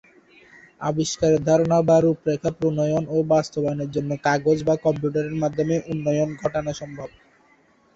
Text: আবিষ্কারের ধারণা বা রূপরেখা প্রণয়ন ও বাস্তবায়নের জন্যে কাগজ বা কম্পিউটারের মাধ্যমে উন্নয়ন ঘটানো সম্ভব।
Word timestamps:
আবিষ্কারের 0.81 1.41
ধারণা 1.43 1.77
বা 1.81 1.97
রূপরেখা 1.99 2.51
প্রণয়ন 2.57 3.03
ও 3.09 3.27
বাস্তবায়নের 3.31 3.89
জন্যে 3.91 4.15
কাগজ 4.25 4.57
বা 4.63 4.75
কম্পিউটারের 4.85 5.35
মাধ্যমে 5.43 5.75
উন্নয়ন 5.91 6.29
ঘটানো 6.41 6.71
সম্ভব। 6.81 7.09